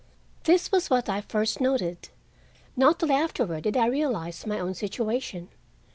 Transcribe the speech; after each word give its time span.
This 0.45 0.71
was 0.71 0.89
what 0.89 1.07
I 1.09 1.21
first 1.21 1.61
noted; 1.61 2.09
not 2.75 2.97
till 2.99 3.11
afterward 3.11 3.61
did 3.65 3.77
I 3.77 3.85
realize 3.85 4.47
my 4.47 4.59
own 4.59 4.73
situation. 4.73 5.49